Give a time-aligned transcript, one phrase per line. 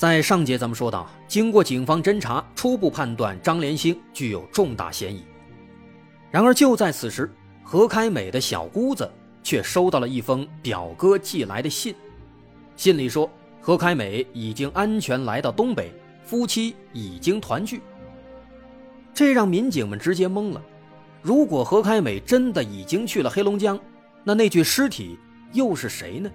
[0.00, 5.22] 在上节咱们说到，经过警方侦查，初步判断张连兴具有重大嫌疑。
[6.30, 7.30] 然而就在此时，
[7.62, 9.06] 何开美的小姑子
[9.42, 11.94] 却收到了一封表哥寄来的信，
[12.76, 15.92] 信里说何开美已经安全来到东北，
[16.24, 17.82] 夫妻已经团聚。
[19.12, 20.62] 这让民警们直接懵了。
[21.20, 23.78] 如果何开美真的已经去了黑龙江，
[24.24, 25.18] 那那具尸体
[25.52, 26.30] 又是谁呢？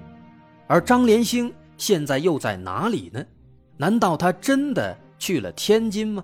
[0.68, 3.26] 而张连兴现在又在哪里呢？
[3.78, 6.24] 难道他真的去了天津吗？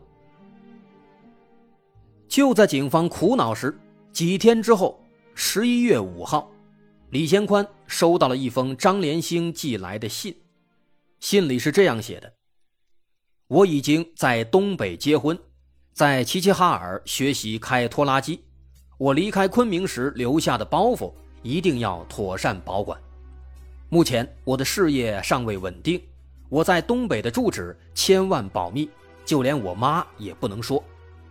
[2.27, 3.77] 就在警方苦恼时，
[4.13, 4.97] 几天之后，
[5.35, 6.49] 十一月五号，
[7.09, 10.33] 李先宽收到了一封张连兴寄来的信，
[11.19, 12.33] 信里是这样写的
[13.47, 15.37] ：“我已经在东北结婚，
[15.91, 18.39] 在齐齐哈尔学习开拖拉机。
[18.97, 21.11] 我离开昆明时留下的包袱
[21.43, 22.97] 一定要妥善保管。
[23.89, 26.01] 目前我的事业尚未稳定。”
[26.51, 28.89] 我在东北的住址千万保密，
[29.23, 30.83] 就连我妈也不能说。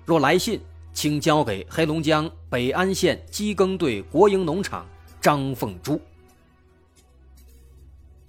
[0.06, 0.58] 若来信，
[0.94, 4.88] 请交给黑龙江北安县机耕队国营农场
[5.20, 6.00] 张凤珠。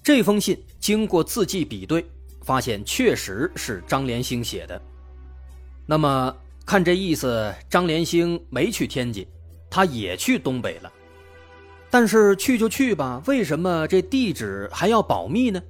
[0.03, 2.06] 这封信经过字迹比对，
[2.42, 4.80] 发现确实是张连兴写的。
[5.85, 6.35] 那么
[6.66, 9.25] 看这意思，张连兴没去天津，
[9.69, 10.91] 他也去东北了。
[11.90, 15.63] 但是去就去吧，为什么这地址还要保密呢？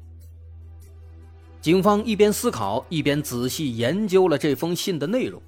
[1.62, 5.40] 警方一边思考，一边仔细研究了这封信的内容，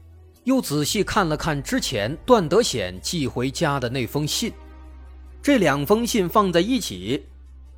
[0.43, 4.53] 又仔细看了看之前段德显寄回家的那封信。
[5.41, 7.25] 这两封信放在一起，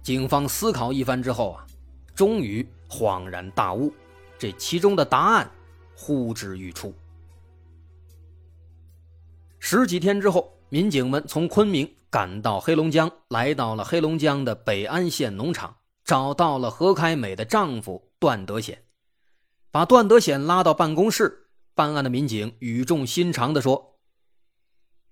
[0.04, 1.66] 警方思考一番之后啊，
[2.14, 3.90] 终于恍然大悟，
[4.38, 5.50] 这其中的答案
[5.96, 6.94] 呼之欲出。
[9.60, 15.74] 十几天之后，民警们从昆明赶到黑龙江，来到了黑龙江的北安县农场。
[16.04, 18.84] 找到了何开美的丈夫段德显，
[19.70, 21.52] 把段德显拉到办公室。
[21.76, 24.00] 办案的民警语重心长地说：“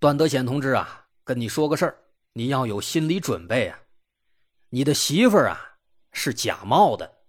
[0.01, 1.95] 段德显同志啊，跟你说个事儿，
[2.33, 3.81] 你要有心理准备啊。
[4.69, 5.77] 你的媳妇儿啊
[6.11, 7.19] 是假冒的。”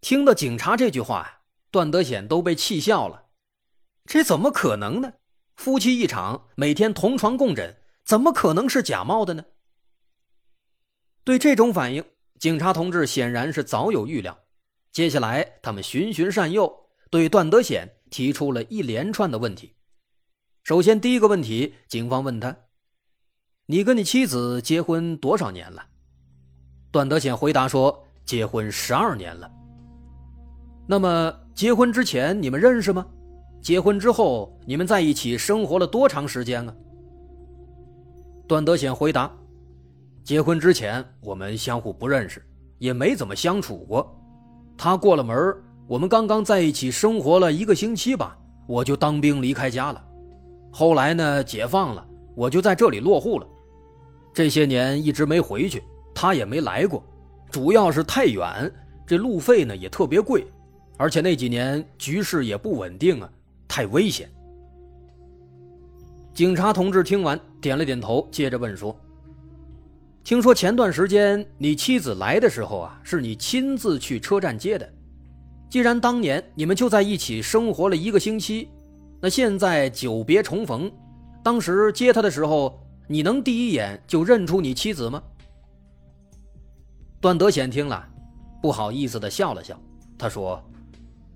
[0.00, 1.42] 听到警察这句话，
[1.72, 3.30] 段德显都被气笑了。
[4.04, 5.14] 这怎么可能呢？
[5.56, 9.46] 夫妻一场，每天同床共枕，怎么可能是假冒的呢？
[11.24, 12.04] 对这种反应，
[12.38, 14.36] 警察同志显然是早有预料。
[14.92, 16.72] 接下来，他们循循善诱，
[17.10, 19.74] 对段德显提出了一连串的问题。
[20.62, 22.56] 首先，第一个问题，警方问他
[23.66, 25.86] ：“你跟你妻子结婚多少年了？”
[26.90, 29.50] 段德显回答说：“结婚十二年了。”
[30.88, 33.06] 那么，结婚之前你们认识吗？
[33.62, 36.74] 结婚之后你们在一起生活了多长时间啊？
[38.46, 39.36] 段德显回答。
[40.26, 42.44] 结婚之前，我们相互不认识，
[42.78, 44.12] 也没怎么相处过。
[44.76, 45.54] 他过了门
[45.86, 48.36] 我们刚刚在一起生活了一个星期吧，
[48.66, 50.04] 我就当兵离开家了。
[50.72, 52.04] 后来呢，解放了，
[52.34, 53.46] 我就在这里落户了。
[54.34, 55.80] 这些年一直没回去，
[56.12, 57.00] 他也没来过，
[57.48, 58.68] 主要是太远，
[59.06, 60.44] 这路费呢也特别贵，
[60.96, 63.30] 而且那几年局势也不稳定啊，
[63.68, 64.28] 太危险。
[66.34, 68.92] 警察同志听完点了点头，接着问说。
[70.26, 74.92] 听说前段时间你妻子来的时候啊，是你亲自去车站接的。
[75.70, 78.68] 既然当年你们就在一起生活了一个星期，
[79.20, 80.90] 那现在久别重逢，
[81.44, 82.76] 当时接她的时候，
[83.06, 85.22] 你能第一眼就认出你妻子吗？
[87.20, 88.04] 段德显听了，
[88.60, 89.80] 不好意思的笑了笑，
[90.18, 90.60] 他说：“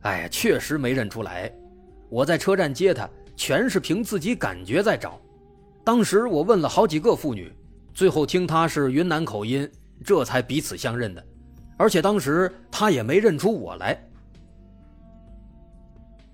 [0.03, 1.49] 哎，确实没认出来。
[2.09, 5.17] 我在车站接她，全是凭自己感觉在找。
[5.85, 7.53] 当时我问了好几个妇女。”
[7.93, 9.69] 最后听他是云南口音，
[10.05, 11.25] 这才彼此相认的，
[11.77, 14.01] 而且当时他也没认出我来。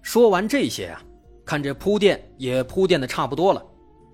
[0.02, 1.02] 说完这些啊，
[1.44, 3.64] 看这铺垫也铺垫的差不多了，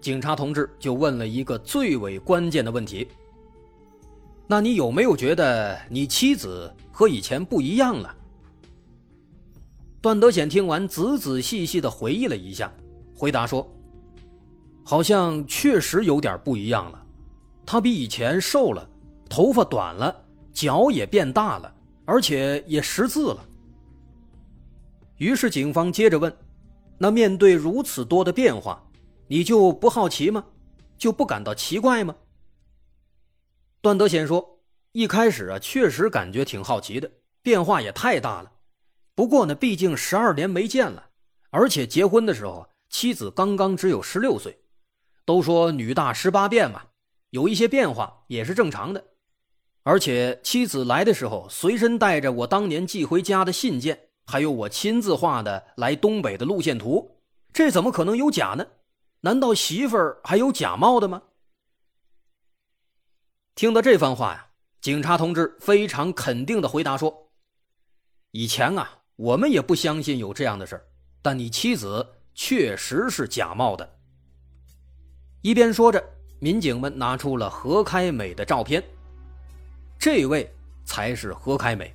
[0.00, 3.06] 警察同志就问了一个最为关键的问题：
[4.46, 8.14] 那你有没有觉得你妻子和以前不一样了？
[10.00, 12.72] 段德显听完，仔仔细细的回忆了一下，
[13.14, 13.70] 回答说
[14.82, 17.00] ：“好像确实有点不一样了。”
[17.72, 18.86] 他比以前瘦了，
[19.30, 20.14] 头发短了，
[20.52, 21.74] 脚也变大了，
[22.04, 23.42] 而且也识字了。
[25.16, 26.30] 于是警方接着问
[27.00, 28.86] ：“那面对如此多的变化，
[29.26, 30.44] 你就不好奇吗？
[30.98, 32.14] 就不感到奇怪吗？”
[33.80, 34.60] 段德贤说
[34.92, 37.10] ：“一开始啊，确实感觉挺好奇的，
[37.40, 38.52] 变化也太大了。
[39.14, 41.06] 不过呢，毕竟十二年没见了，
[41.48, 44.58] 而且结婚的时候妻子刚刚只有十六岁。
[45.24, 46.82] 都说女大十八变嘛，
[47.32, 49.04] 有一些变化也是正常的。
[49.82, 57.20] 而且妻子来的时候，随身带着我当年寄回家的信件。”还有我亲自画的来东北的路线图，
[57.52, 58.64] 这怎么可能有假呢？
[59.22, 61.22] 难道媳妇儿还有假冒的吗？
[63.56, 64.46] 听到这番话呀，
[64.80, 67.32] 警察同志非常肯定的回答说
[68.30, 70.86] ：“以前啊，我们也不相信有这样的事儿，
[71.20, 73.98] 但你妻子确实是假冒的。”
[75.42, 76.02] 一边说着，
[76.42, 78.82] 民警们拿出了何开美的照片，
[79.96, 80.52] 这位
[80.84, 81.94] 才是何开美。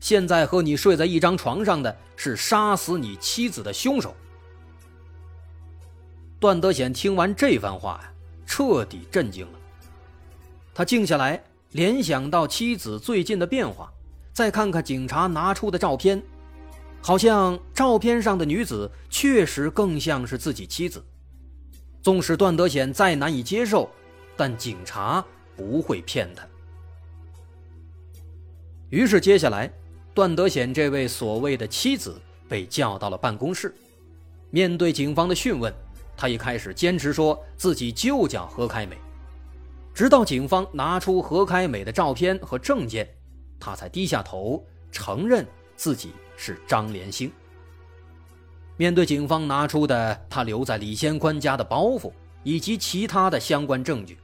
[0.00, 4.16] 现在和你睡在一张床上的是杀死你妻子的凶手。
[6.40, 8.10] 段德显听完这番话呀，
[8.46, 9.58] 彻底震惊了。
[10.72, 13.92] 他静下来，联想到妻子最近的变化，
[14.32, 16.22] 再看看警察拿出的照片，
[17.02, 21.04] 好像照片上的女子确实更像是自己妻子。
[22.02, 23.88] 纵使段德显再难以接受，
[24.36, 25.24] 但警察
[25.56, 26.46] 不会骗他。
[28.90, 29.72] 于是接下来。
[30.14, 33.74] 段德显这位所谓的妻子被叫到了办公室，
[34.50, 35.72] 面对警方的讯问，
[36.14, 38.98] 他一开始坚持说自己就叫何开美，
[39.94, 43.08] 直到警方拿出何开美的照片和证件，
[43.58, 45.46] 他才低下头承认
[45.76, 47.32] 自己是张连兴。
[48.82, 52.10] 面对警方拿出的他留在李先宽家的包袱
[52.42, 54.18] 以及其他的相关证据，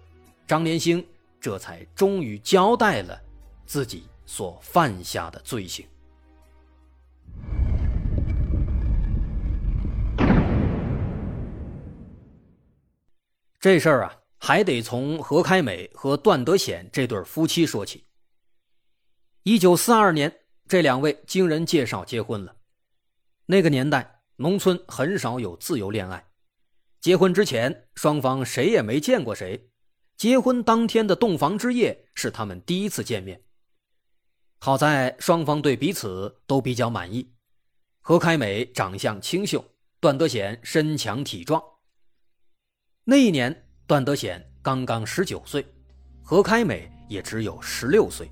[0.49, 1.07] 张连兴
[1.41, 3.17] 这才终于交代了
[3.67, 4.09] 自己。
[4.27, 5.87] 所犯下的罪行，
[13.59, 18.05] 这事儿啊，还得从何开美和段德显这对夫妻说起。
[19.45, 20.31] 一九四二年，
[20.67, 22.55] 这两位经人介绍结婚了。
[23.47, 26.25] 那个年代，农村很少有自由恋爱，
[27.01, 29.69] 结婚之前，双方谁也没见过谁。
[30.17, 33.43] 结婚当天的洞房之夜，是他们第一次见面。
[34.61, 37.35] 好在双方对彼此都比较满意。
[38.01, 39.65] 何开美长相清秀，
[39.99, 41.61] 段德显身强体壮。
[43.03, 45.67] 那一年，段德显刚刚十九岁，
[46.23, 48.31] 何开美也只有十六岁。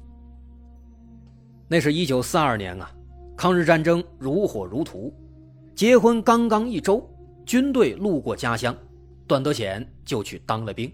[1.67, 2.95] 那是一九四二年啊，
[3.37, 5.13] 抗日战争如火如荼。
[5.77, 7.07] 结婚刚刚一周，
[7.45, 8.75] 军队路过家乡，
[9.27, 10.91] 段德显就去当了兵。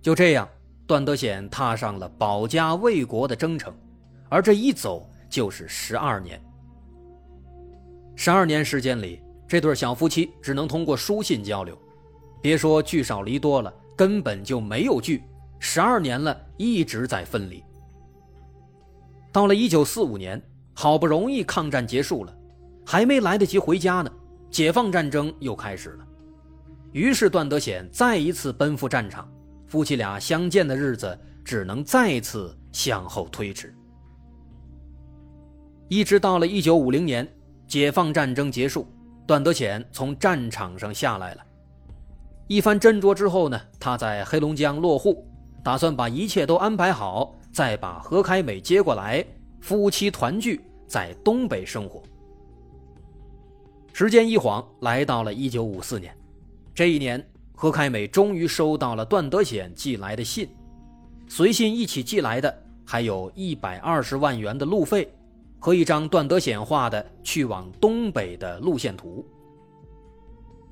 [0.00, 0.48] 就这样，
[0.86, 3.76] 段德显踏上了保家卫国的征程。
[4.30, 6.42] 而这一走就是十二年，
[8.14, 11.78] 十二年时间里，这对小夫妻只能通过书信交流，
[12.40, 15.22] 别说聚少离多了，根本就没有聚。
[15.58, 17.62] 十二年了，一直在分离。
[19.30, 22.35] 到了一九四五年，好不容易抗战结束了，
[22.86, 24.10] 还没来得及回家呢，
[24.48, 26.06] 解放战争又开始了。
[26.92, 29.28] 于是段德显再一次奔赴战场，
[29.66, 33.74] 夫妻俩相见的日子只能再次向后推迟。
[35.88, 37.26] 一直到了一九五零年，
[37.66, 38.86] 解放战争结束，
[39.26, 41.42] 段德显从战场上下来了。
[42.46, 45.28] 一番斟酌之后呢，他在黑龙江落户，
[45.64, 49.24] 打算把一切都安排好，再把何开美接过来，
[49.60, 52.00] 夫妻团聚在东北生活。
[53.98, 56.14] 时间一晃来到了一九五四年，
[56.74, 60.46] 这一年，何开美终于收到了段德显寄来的信，
[61.26, 65.10] 随信一起寄来的还有一百二十万元的路费。
[65.58, 69.26] 和一张段德显画的去往东北的路线图。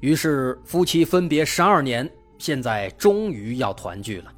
[0.00, 4.30] 于是夫妻分别十二年，现在终于要团聚了。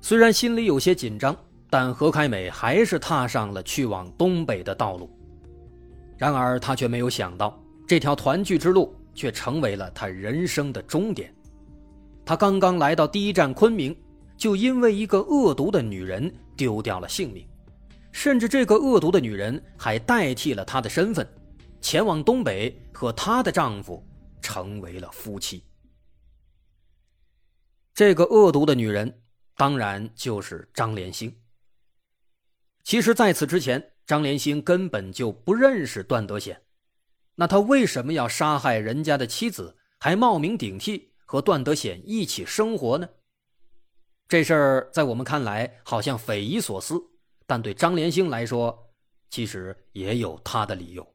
[0.00, 1.36] 虽然心里有些紧张，
[1.68, 5.10] 但何开美还是踏上了去往东北的道路。
[6.16, 11.34] 然而他却没有想到，这条团聚之路却成为了他人生的终点。
[12.24, 13.96] 他刚刚来到第一站昆明，
[14.36, 17.46] 就因为一个恶毒的女人丢掉了性命。
[18.12, 21.28] 甚至这个恶毒的女人还代替了她的身份，
[21.82, 24.02] 前往东北和她的丈夫
[24.40, 25.62] 成为了夫妻。
[27.92, 29.20] 这个恶毒的女人
[29.54, 31.30] 当然就是张连兴。
[32.84, 36.62] 其实，在此之前，张连星根本就不认识段德显，
[37.34, 43.08] 那他为什么要杀害人家的妻子，还冒名顶替和段德显一起生活呢？
[44.28, 47.02] 这事儿在我们看来好像匪夷所思。
[47.48, 48.92] 但对张连兴来说，
[49.30, 51.14] 其实也有他的理由。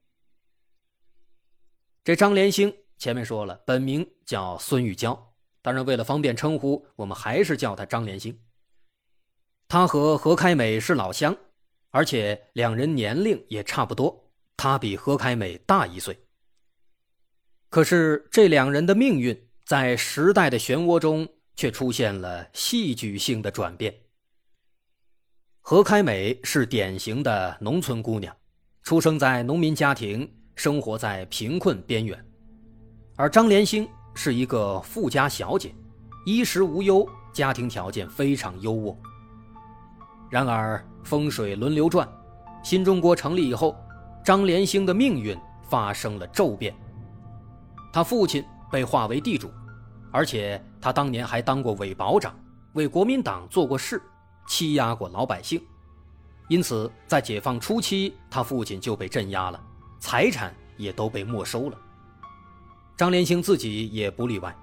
[2.05, 8.39] 这张连兴前面说了，本名叫孙玉娇，当然为了方便称呼，我们还是叫他张连兴。
[9.67, 11.35] 他和何开美是老乡，
[11.91, 16.17] 而且两人年龄也差不多，他比何开美大一岁。
[17.69, 23.93] 可是这两人的命运在时代的漩涡中却出现了戏剧性的转变。
[25.59, 28.35] 何开美是典型的农村姑娘，
[28.83, 32.17] 出生在农民家庭，生活在贫困边缘；
[33.15, 35.73] 而张连兴是一个富家小姐，
[36.25, 38.97] 衣食无忧，家庭条件非常优渥。
[40.31, 42.07] 然而风水轮流转，
[42.63, 43.75] 新中国成立以后，
[44.23, 45.37] 张连兴的命运
[45.69, 46.73] 发生了骤变。
[47.91, 49.51] 他父亲被划为地主，
[50.09, 52.33] 而且他当年还当过伪保长，
[52.75, 54.01] 为国民党做过事，
[54.47, 55.61] 欺压过老百姓，
[56.47, 59.61] 因此在解放初期，他父亲就被镇压了，
[59.99, 61.77] 财产也都被没收了。
[62.95, 64.55] 张连兴自己也不例外，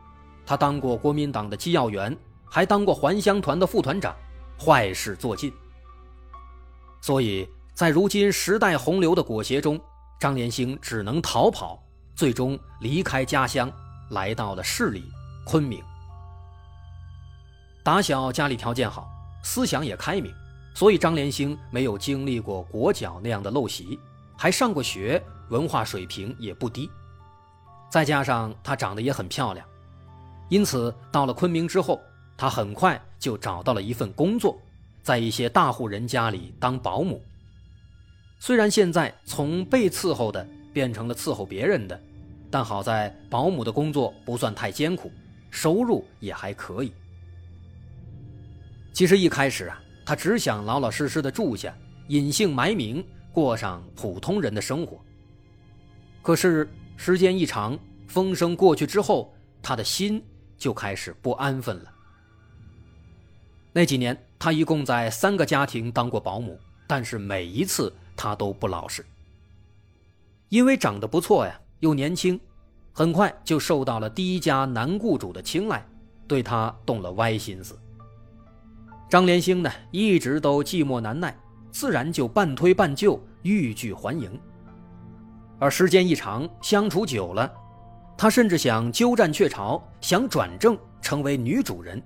[0.46, 4.16] 他当过国民党的机要员，还当过还乡团的副团长，
[4.58, 5.52] 坏事做尽。
[7.00, 9.80] 所以在如今时代洪流的裹挟中，
[10.18, 11.82] 张连兴只能逃跑。
[12.16, 13.70] 最终离开家乡，
[14.10, 15.04] 来到了市里
[15.46, 15.80] 昆明。
[17.84, 19.08] 打小家里条件好，
[19.44, 20.34] 思想也开明，
[20.74, 24.00] 所以张连兴没有经历过裹脚那样的陋习，
[24.36, 26.90] 还上过学，文化水平也不低。
[27.88, 29.64] 再加上她长得也很漂亮，
[30.50, 32.00] 因此到了昆明之后，
[32.38, 34.58] 他很快就找到了一份工作，
[35.02, 37.20] 在一些大户人家里当保姆。
[38.38, 42.00] 虽然现在从被伺候的变成了伺候别人的。
[42.50, 45.12] 但好在保姆的工作不算太艰苦，
[45.50, 46.90] 收入也还可以。
[48.94, 51.76] 其实一开始啊，他只想老老实实的住下，
[52.06, 54.98] 隐姓埋名，过上普通人的生活。
[56.22, 56.66] 可是
[56.96, 59.30] 时间一长，风声过去之后，
[59.60, 60.24] 他的心
[60.56, 61.92] 就开始不安分了。
[63.72, 69.04] 那几年，他一共在三个家庭当过保姆，但是每一次他都不老实，
[70.48, 71.60] 因为长得不错呀。
[71.80, 72.40] 又年轻，
[72.92, 75.86] 很快就受到了第一家男雇主的青睐，
[76.26, 77.78] 对他动了歪心思。
[79.08, 81.38] 张连兴呢，一直都寂寞难耐，
[81.70, 84.36] 自然就半推半就，欲拒还迎。
[85.60, 87.48] 而时间一长，相处久了，
[88.16, 92.02] 他甚至想鸠占鹊巢，想转正成为女主人。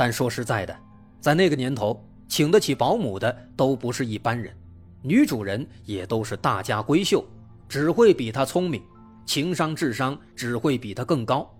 [0.00, 0.74] 但说实在的，
[1.20, 4.56] 在那个年头，请得起保姆的都不是一般人，
[5.02, 7.22] 女主人也都是大家闺秀。
[7.68, 8.82] 只会比他聪明，
[9.26, 11.54] 情商、智商只会比他更高，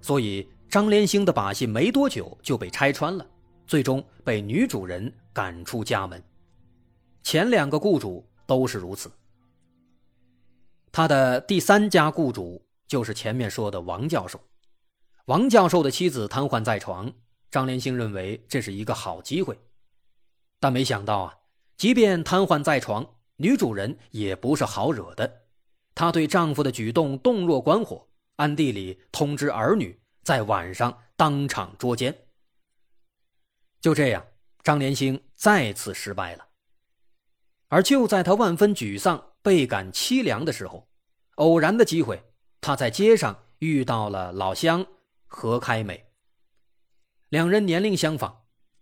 [0.00, 3.24] 所以张连兴的把戏没多久就被拆穿了，
[3.68, 6.20] 最终被女主人赶出家门。
[7.22, 9.08] 前两个雇主都是如此。
[10.90, 14.40] 他的第三家雇主就是前面说的王教授，
[15.26, 17.12] 王教授的妻子瘫痪在床，
[17.50, 19.58] 张连兴认为这是一个好机会，
[20.60, 21.38] 但没想到啊，
[21.76, 23.14] 即便瘫痪在床。
[23.40, 25.42] 女主人也不是好惹的，
[25.94, 32.12] 她对丈夫的举动洞若观火，暗地里通知儿女，在晚上当场捉奸。
[33.80, 34.26] 就这样，
[34.64, 36.48] 张连兴再次失败了。
[37.68, 40.88] 而就在他万分沮丧、倍感凄凉的时候，
[41.36, 42.20] 偶然的机会，
[42.60, 44.84] 他在街上遇到了老乡
[45.28, 46.07] 何开美。
[47.30, 48.32] 两人年龄相仿，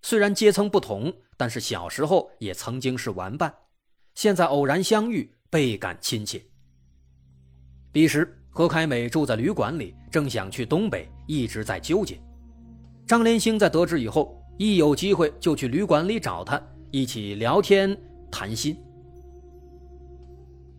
[0.03, 3.53] 虽然阶层不同，但是小时候也曾经是玩伴。
[4.15, 6.41] 现在偶然相遇，倍感亲切。
[7.91, 12.21] 彼时，何开美住在旅馆里，正想去东北，一直在纠结。
[13.05, 16.61] 张连兴在得知以后，一有机会就去旅馆里找他，
[16.93, 17.97] 一起聊天
[18.31, 18.77] 谈心。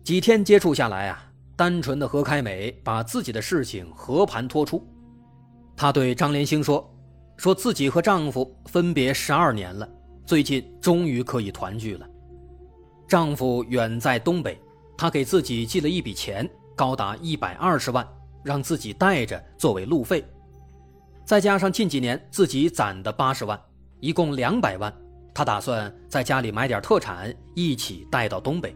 [0.02, 4.82] 几天接触下来啊，单纯的何开美把自己的事情和盘托出。
[5.76, 6.88] 她对张连兴说
[7.38, 9.88] ：“说自己和丈夫分别十二年了，
[10.26, 12.06] 最近终于可以团聚了。”
[13.08, 14.60] 丈夫远在东北，
[14.96, 18.06] 她给自己寄了一笔钱，高达一百二十万，
[18.42, 20.22] 让自己带着作为路费，
[21.24, 23.58] 再加上近几年自己攒的八十万，
[24.00, 24.92] 一共两百万。
[25.32, 28.74] 她打算在家里买点特产，一起带到东北。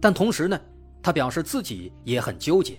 [0.00, 0.60] 但同时呢，
[1.02, 2.78] 她表示自己也很纠结，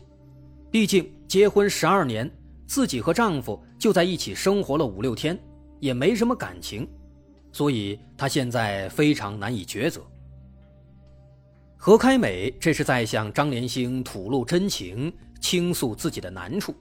[0.69, 2.29] 毕竟结婚十二年，
[2.69, 5.35] 自己和丈夫就在一起生活了五六天，
[5.79, 6.87] 也没什么感情，
[7.51, 10.05] 所以她现在非常难以抉择。
[11.75, 15.11] 何开美这是在向张连兴吐露真情，
[15.41, 16.75] 倾诉自己的难处，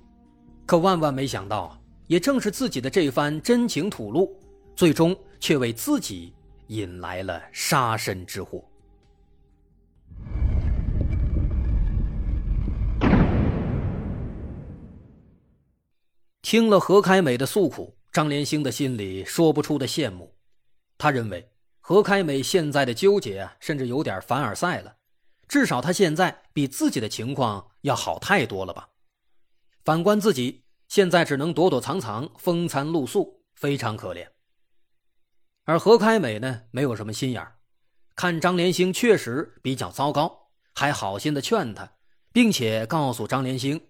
[0.66, 4.38] 可万万没想到，也正是自己的这番真情吐露，
[4.76, 6.34] 最终却为自己
[6.66, 8.62] 引来了杀身之祸。
[16.48, 20.34] 听了何开美的诉苦，张连兴的心里说不出的羡慕。
[20.96, 21.46] 他认为
[21.78, 24.96] 何开美现在的纠结，甚至有点凡尔赛了。
[25.46, 28.88] 至少他现在比自己的情况要好太多了吧？
[29.84, 34.26] 反观自己，现在只能躲躲藏藏、风餐露宿，非常可怜。
[35.64, 37.58] 而何开美呢，没有什么心眼儿，
[38.16, 41.92] 看张连兴确实比较糟糕，还好心的劝他，
[42.32, 43.87] 并且告诉张连兴。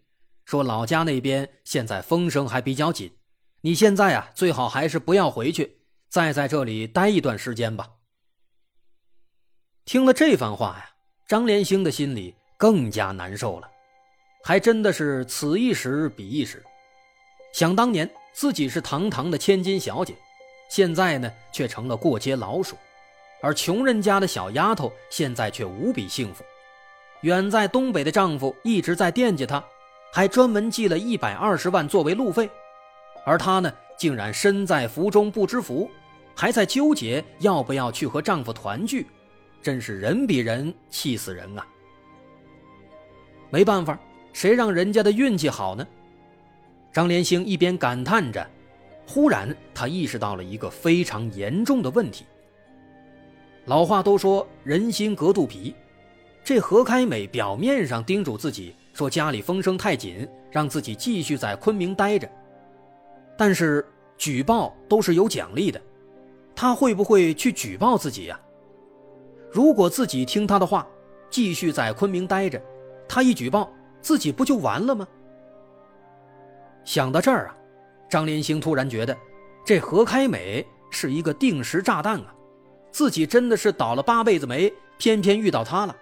[0.49, 3.12] 说老家那边现在风声还比较紧，
[3.61, 7.87] 你现在啊最好还是不要回去，再在这里待一段时间吧。
[9.85, 10.90] 听了这番话呀，
[11.26, 13.71] 张连兴的心里更加难受了，
[14.43, 16.64] 还真的是此一时彼一时。
[17.52, 20.14] 想当年自己是堂堂的千金小姐，
[20.71, 22.75] 现在呢却成了过街老鼠，
[23.43, 26.43] 而穷人家的小丫头现在却无比幸福，
[27.21, 29.62] 远在东北的丈夫一直在惦记她。
[30.12, 32.50] 还专门寄了一百二十万作为路费，
[33.25, 35.91] 而她呢，竟然身在福中不知福，
[36.35, 39.07] 还在纠结要不要去和丈夫团聚，
[39.62, 41.67] 真是人比人气死人啊！
[43.50, 43.99] 没办法，
[44.33, 45.87] 谁让人家的运气好呢？
[46.93, 48.45] 张连兴一边感叹着，
[49.07, 52.25] 忽然他意识到了一个非常严重的问题。
[53.67, 55.75] 老话都说人心隔肚皮，
[56.43, 58.75] 这何开美表面上叮嘱自己。
[58.99, 62.28] 说家里风声太紧，让自己继续在昆明待着。
[63.37, 63.87] 但是
[64.17, 65.81] 举报都是有奖励的，
[66.53, 68.40] 他会不会去举报自己呀？
[69.53, 70.85] 如果自己听他的话，
[71.31, 72.61] 继续在昆明待着，
[73.09, 75.07] 他一举报自己不就完了吗？
[76.83, 77.57] 想到这儿啊，
[78.11, 79.16] 张连兴突然觉得，
[79.64, 82.35] 这何开美是一个定时炸弹啊！
[82.90, 85.96] 自己真的是倒了八辈子霉，偏偏遇到他了，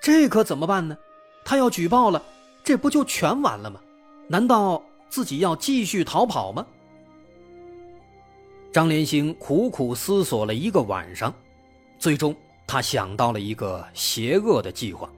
[0.00, 0.96] 这可怎么办呢？
[1.44, 2.22] 他要举报了，
[2.64, 3.80] 这不就全完了吗？
[4.28, 6.66] 难道自己要继续逃跑吗？
[8.72, 11.34] 张连兴苦苦思索了一个晚上，
[11.98, 12.34] 最终
[12.66, 15.10] 他想到了一个邪恶的计划。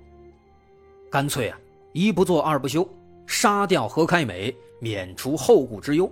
[1.10, 1.58] 干脆啊，
[1.92, 2.88] 一不做二不休，
[3.26, 6.10] 杀掉何开美，免除后顾之忧。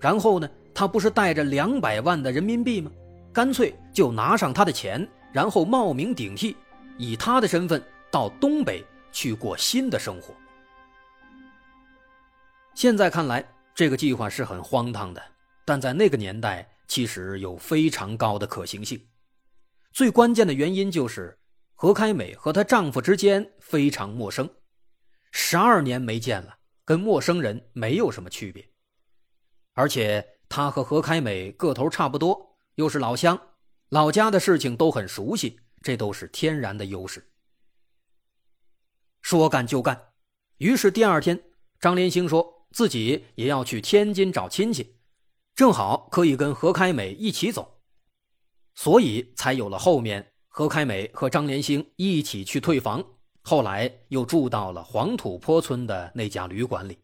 [0.00, 2.90] 然后呢，他不是带着两百万的人民币吗？
[3.32, 6.56] 干脆就拿上他的钱，然后冒名顶替，
[6.96, 8.82] 以他的身份到东北。
[9.18, 10.32] 去过新的生活。
[12.72, 15.20] 现在看来，这个计划是很荒唐的，
[15.64, 19.04] 但在那个年代，其实有非常高的可行性。
[19.90, 21.36] 最关键的原因就是
[21.74, 24.48] 何开美和她丈夫之间非常陌生，
[25.32, 28.64] 十二年没见了，跟陌生人没有什么区别。
[29.74, 33.36] 而且她和何开美个头差不多，又是老乡，
[33.88, 37.27] 老家的事情都很熟悉，这都是天然的优势。
[39.20, 40.12] 说干就干，
[40.56, 41.42] 于是第二天，
[41.80, 44.96] 张连兴说自己也要去天津找亲戚，
[45.54, 47.80] 正好可以跟何开美一起走，
[48.74, 53.04] 所以才有了后面何开美和张连兴一起去退房，
[53.42, 56.98] 后来又住到了黄土坡村的那家旅馆里。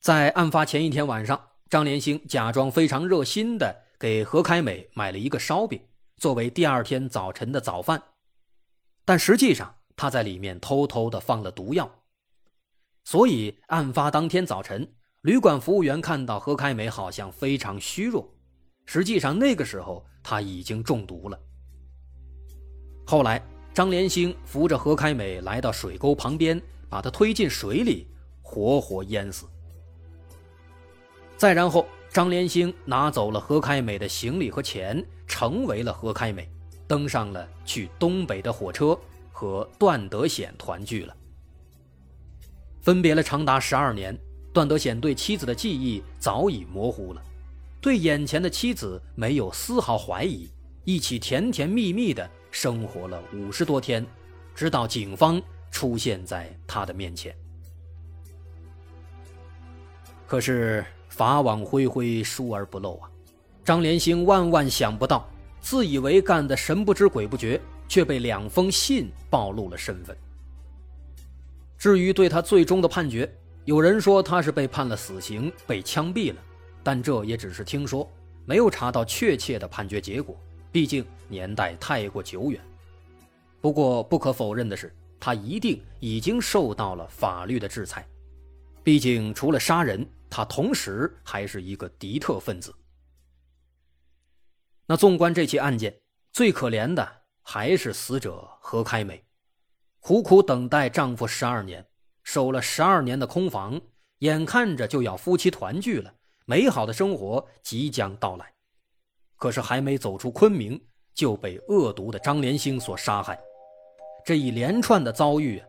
[0.00, 5.80] 在案发前一天晚上，张连兴假装非常热心的给何开美买了一个烧饼，
[6.16, 8.02] 作为第二天早晨的早饭，
[9.04, 9.74] 但实际上。
[9.96, 11.90] 他在里面偷偷的放了毒药，
[13.04, 14.86] 所以案发当天早晨，
[15.22, 18.28] 旅馆服务员看到何开美好像非常虚弱，
[18.84, 21.40] 实际上那个时候他已经中毒了。
[23.06, 28.06] 后来，张连兴扶着何开美来到水沟旁边，把她推进水里，
[28.42, 29.46] 活活淹死。
[31.36, 36.50] 再然后，张连兴拿走了何开美的行李和钱，成为了何开美，
[36.86, 38.98] 登上了去东北的火车。
[39.38, 41.14] 和段德显团聚了，
[42.80, 44.18] 分别了长达十二年。
[44.50, 47.22] 段德显对妻子的记忆早已模糊了，
[47.78, 50.48] 对眼前的妻子没有丝毫怀疑，
[50.84, 54.06] 一起甜甜蜜蜜的生活了五十多天，
[54.54, 55.38] 直到警方
[55.70, 57.36] 出现在他的面前。
[60.26, 63.10] 可是法网恢恢，疏而不漏啊！
[63.62, 65.28] 张连兴万万想不到，
[65.60, 67.60] 自以为干的神不知鬼不觉。
[67.88, 70.16] 却被两封信暴露了身份。
[71.78, 73.30] 至于对他最终的判决，
[73.64, 76.40] 有人说他是被判了死刑，被枪毙了，
[76.82, 78.10] 但这也只是听说，
[78.44, 80.34] 没有查到确切的判决结果，
[80.72, 82.60] 毕竟年代太过久远。
[83.60, 88.06] 不过不可否认的是，他一定已经受到了法律的制裁，
[88.82, 92.74] 毕竟除了杀人，他同时还是一个敌特分子。
[94.86, 95.94] 那纵观这起案件，
[96.32, 97.06] 最可怜的。
[97.48, 99.24] 还是死者何开美，
[100.00, 101.86] 苦苦等待丈夫十二年，
[102.24, 103.80] 守了十二年的空房，
[104.18, 106.12] 眼看着就要夫妻团聚了，
[106.44, 108.52] 美好的生活即将到来。
[109.36, 110.78] 可是还没走出昆明，
[111.14, 113.38] 就被恶毒的张连兴所杀害。
[114.24, 115.62] 这一连串的遭遇，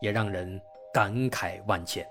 [0.00, 0.60] 也让人
[0.92, 2.04] 感慨万千。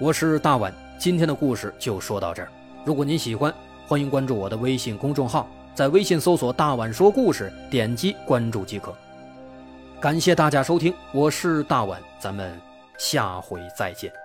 [0.00, 2.50] 我是大碗，今天的故事就说到这儿。
[2.84, 3.54] 如果您喜欢，
[3.86, 8.94] 欢迎关注我的微信公众号，在微信搜索“大碗说故事”，点击关注即可。
[10.00, 12.60] 感谢大家收听，我是大碗，咱们
[12.98, 14.21] 下回再见。